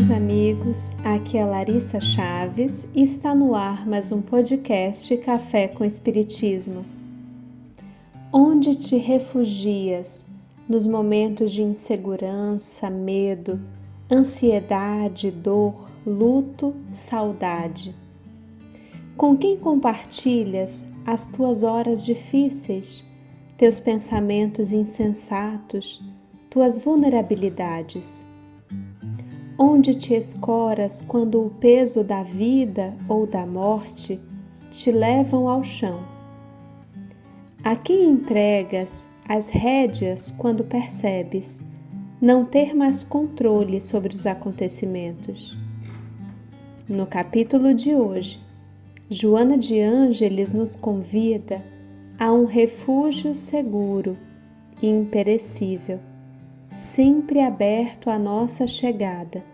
[0.00, 0.92] meus amigos.
[1.04, 6.86] Aqui é Larissa Chaves e está no ar mais um podcast Café com Espiritismo.
[8.32, 10.26] Onde te refugias
[10.66, 13.60] nos momentos de insegurança, medo,
[14.10, 17.94] ansiedade, dor, luto, saudade?
[19.18, 23.04] Com quem compartilhas as tuas horas difíceis,
[23.58, 26.02] teus pensamentos insensatos,
[26.48, 28.29] tuas vulnerabilidades?
[29.62, 34.18] Onde te escoras quando o peso da vida ou da morte
[34.70, 36.02] te levam ao chão.
[37.62, 41.62] A quem entregas as rédeas quando percebes
[42.22, 45.58] não ter mais controle sobre os acontecimentos.
[46.88, 48.40] No capítulo de hoje,
[49.10, 51.62] Joana de Ângeles nos convida
[52.18, 54.16] a um refúgio seguro
[54.80, 56.00] e imperecível
[56.72, 59.44] sempre aberto à nossa chegada.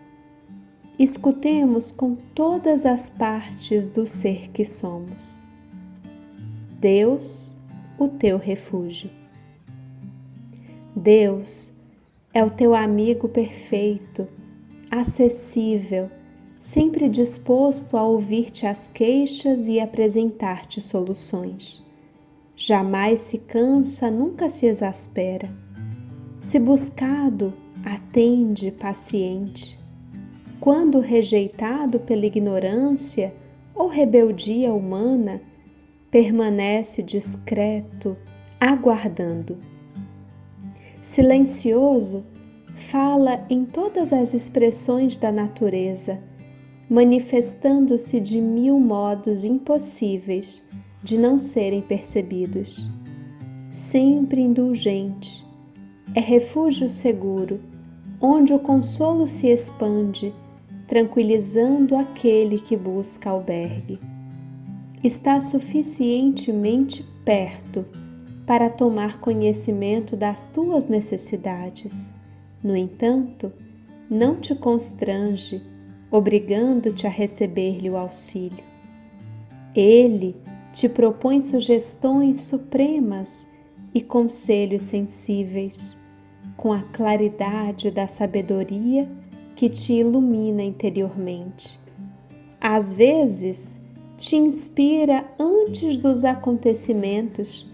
[0.99, 5.43] Escutemos com todas as partes do ser que somos.
[6.79, 7.55] Deus,
[7.97, 9.09] o teu refúgio.
[10.95, 11.73] Deus
[12.33, 14.27] é o teu amigo perfeito,
[14.89, 16.09] acessível,
[16.59, 21.85] sempre disposto a ouvir-te as queixas e apresentar-te soluções.
[22.55, 25.49] Jamais se cansa, nunca se exaspera
[26.39, 27.53] se buscado,
[27.83, 29.77] atende paciente.
[30.67, 33.33] Quando rejeitado pela ignorância
[33.73, 35.41] ou rebeldia humana,
[36.11, 38.17] permanece discreto,
[38.59, 39.57] aguardando.
[41.01, 42.25] Silencioso,
[42.75, 46.21] fala em todas as expressões da natureza,
[46.89, 50.67] manifestando-se de mil modos impossíveis
[51.01, 52.91] de não serem percebidos.
[53.71, 55.47] Sempre indulgente,
[56.13, 57.61] é refúgio seguro,
[58.19, 60.35] onde o consolo se expande,
[60.87, 63.99] tranquilizando aquele que busca albergue.
[65.03, 67.85] Está suficientemente perto
[68.45, 72.13] para tomar conhecimento das tuas necessidades.
[72.63, 73.51] No entanto,
[74.09, 75.61] não te constrange,
[76.09, 78.63] obrigando-te a receber-lhe o auxílio.
[79.75, 80.35] Ele
[80.71, 83.49] te propõe sugestões supremas
[83.93, 85.97] e conselhos sensíveis
[86.55, 89.07] com a claridade da sabedoria
[89.57, 91.79] que te ilumina interiormente.
[92.61, 93.79] Às vezes,
[94.15, 97.67] te inspira antes dos acontecimentos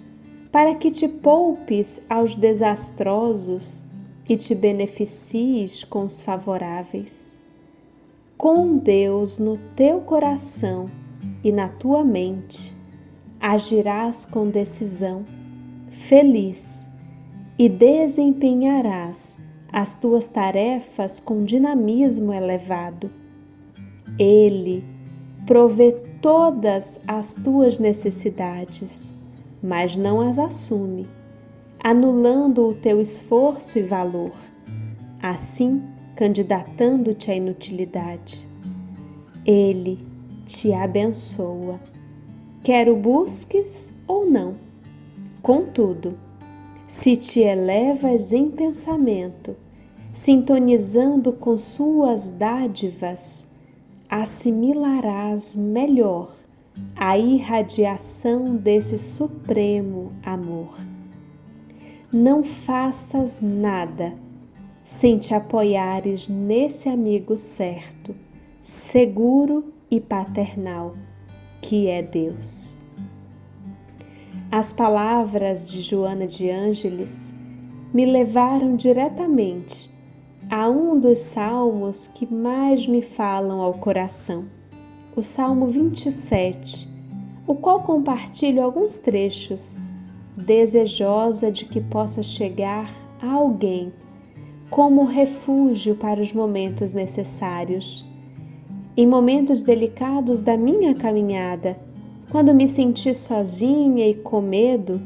[0.50, 3.84] para que te poupes aos desastrosos
[4.30, 7.36] e te beneficies com os favoráveis.
[8.38, 10.90] Com Deus no teu coração
[11.44, 12.74] e na tua mente,
[13.42, 15.26] agirás com decisão,
[15.90, 16.88] feliz
[17.60, 19.38] e desempenharás
[19.74, 23.10] as tuas tarefas com dinamismo elevado.
[24.20, 24.84] Ele
[25.48, 25.92] provê
[26.22, 29.18] todas as tuas necessidades,
[29.64, 31.08] mas não as assume,
[31.84, 34.32] anulando o teu esforço e valor,
[35.20, 35.82] assim
[36.16, 38.48] candidatando-te à inutilidade.
[39.44, 40.06] Ele
[40.46, 41.80] te abençoa,
[42.64, 44.56] quer o busques ou não.
[45.42, 46.16] Contudo,
[46.88, 49.58] se te elevas em pensamento,
[50.14, 53.52] sintonizando com suas dádivas,
[54.08, 56.32] assimilarás melhor
[56.96, 60.78] a irradiação desse supremo amor.
[62.12, 64.14] Não faças nada
[64.84, 68.16] sem te apoiares nesse amigo certo,
[68.62, 70.96] seguro e paternal,
[71.60, 72.84] que é Deus.
[74.52, 77.34] As palavras de Joana de Ângeles
[77.92, 79.93] me levaram diretamente
[80.56, 84.46] a um dos salmos que mais me falam ao coração,
[85.16, 86.88] o Salmo 27,
[87.48, 89.82] o qual compartilho alguns trechos,
[90.38, 93.92] desejosa de que possa chegar a alguém
[94.70, 98.06] como refúgio para os momentos necessários.
[98.96, 101.80] Em momentos delicados da minha caminhada,
[102.30, 105.02] quando me senti sozinha e com medo,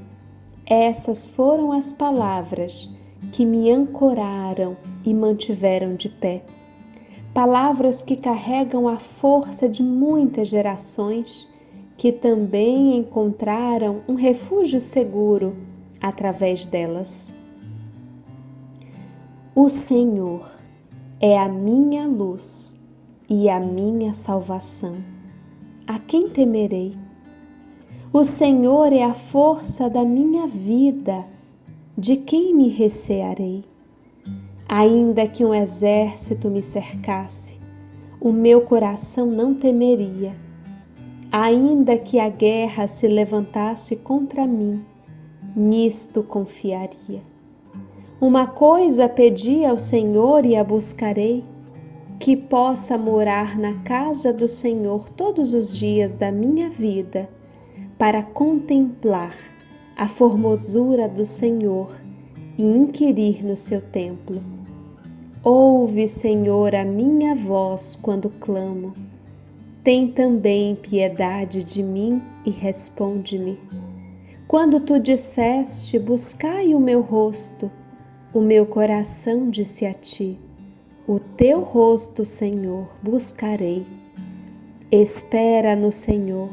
[0.65, 2.94] essas foram as palavras
[3.31, 6.44] que me ancoraram e mantiveram de pé.
[7.34, 11.52] Palavras que carregam a força de muitas gerações
[11.98, 15.56] que também encontraram um refúgio seguro
[16.00, 17.34] através delas.
[19.56, 20.48] O Senhor
[21.19, 22.80] é a minha luz
[23.28, 24.98] e a minha salvação.
[25.88, 26.96] A quem temerei?
[28.14, 31.25] O Senhor é a força da minha vida,
[31.97, 33.63] de quem me recearei?
[34.69, 37.57] Ainda que um exército me cercasse
[38.21, 40.35] o meu coração não temeria,
[41.31, 44.83] ainda que a guerra se levantasse contra mim,
[45.55, 47.21] nisto confiaria.
[48.19, 51.44] Uma coisa pedi ao Senhor e a buscarei,
[52.19, 57.29] que possa morar na casa do Senhor todos os dias da minha vida,
[57.97, 59.35] para contemplar
[59.97, 61.89] a formosura do Senhor
[62.55, 64.44] e inquirir no seu templo.
[65.44, 68.94] Ouve, Senhor, a minha voz quando clamo.
[69.83, 73.59] Tem também piedade de mim e responde-me.
[74.47, 77.71] Quando tu disseste: Buscai o meu rosto,
[78.31, 80.38] o meu coração disse a ti:
[81.07, 83.83] O teu rosto, Senhor, buscarei.
[84.91, 86.51] Espera no Senhor,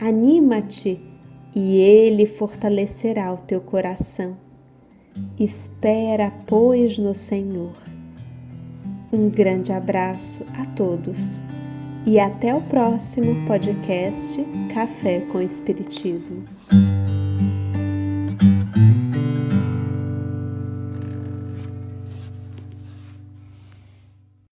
[0.00, 1.11] anima-te,
[1.54, 4.36] e ele fortalecerá o teu coração.
[5.38, 7.74] Espera, pois, no Senhor.
[9.12, 11.44] Um grande abraço a todos
[12.06, 16.44] e até o próximo podcast Café com Espiritismo.